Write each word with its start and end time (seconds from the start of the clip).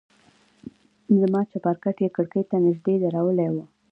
زما 1.21 1.41
چپرکټ 1.51 1.97
يې 2.03 2.09
کړکۍ 2.15 2.43
ته 2.49 2.55
نژدې 2.65 2.95
درولى 3.03 3.47
و. 3.51 3.55